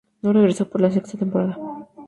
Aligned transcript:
No 0.23 0.33
regresó 0.33 0.67
para 0.67 0.87
la 0.87 0.93
sexta 0.95 1.15
temporada. 1.15 1.59